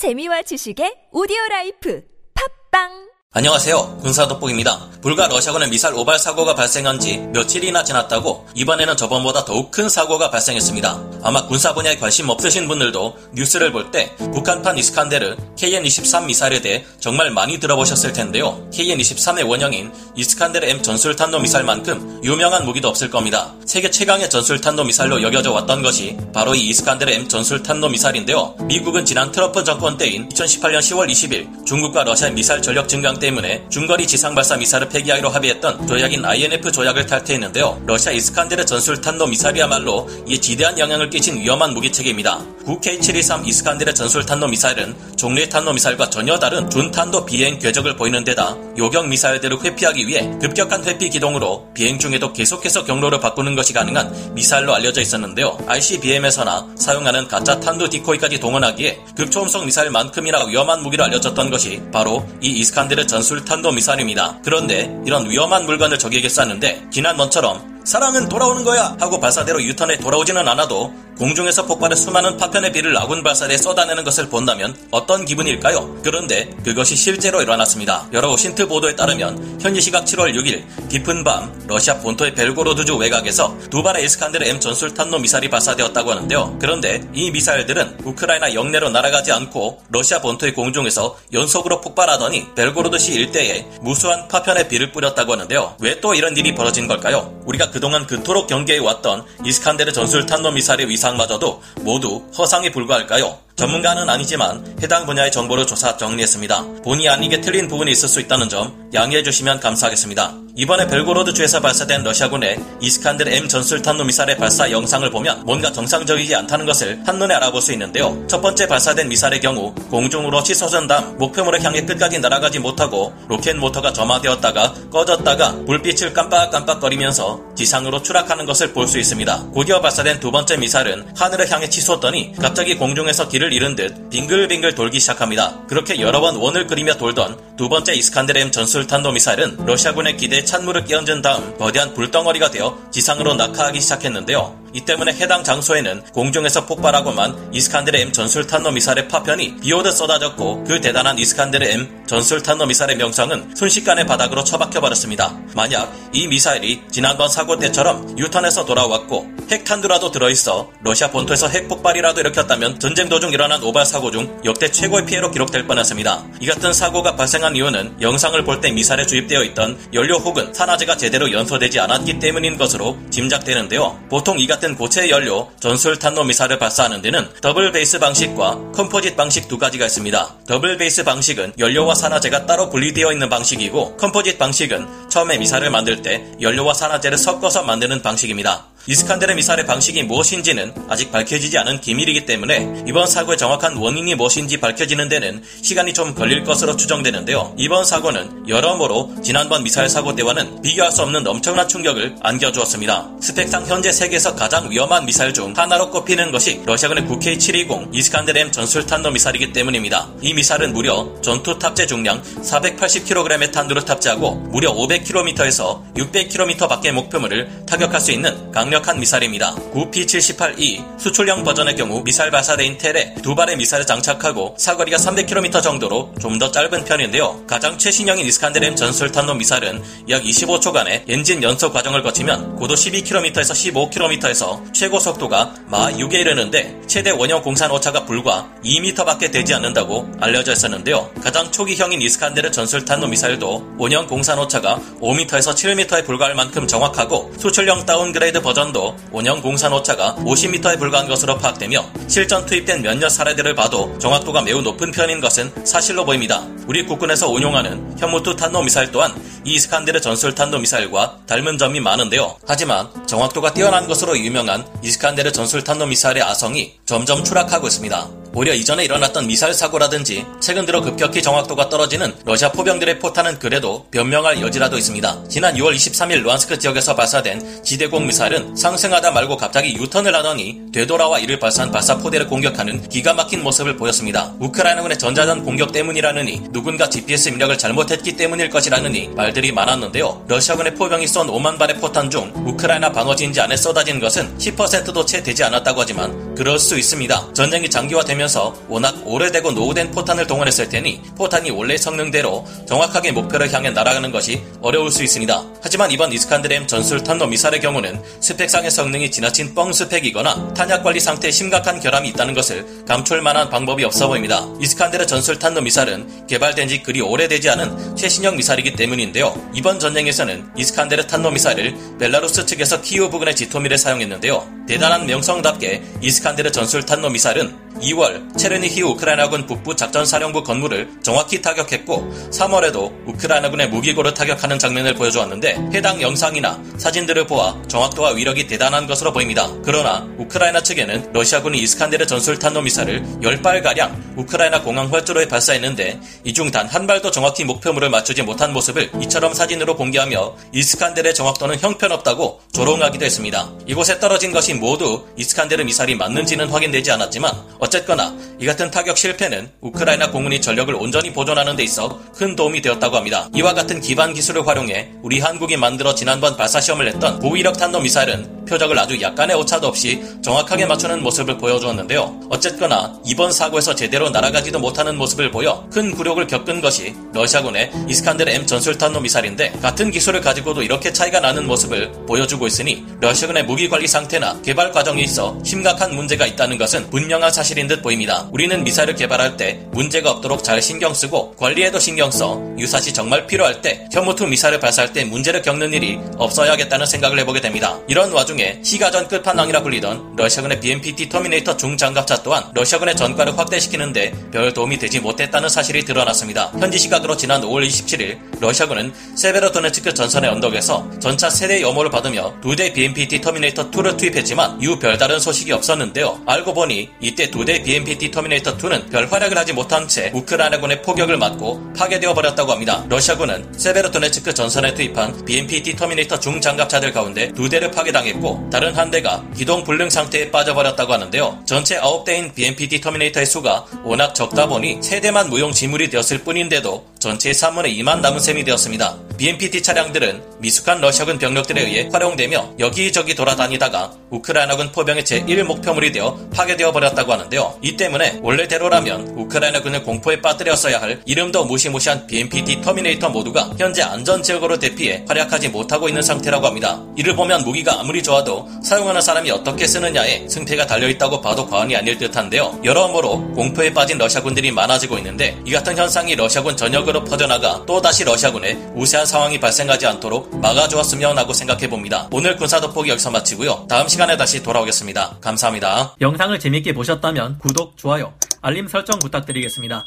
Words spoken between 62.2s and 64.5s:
이 이스칸데르 전술 탄도 미사일입니다.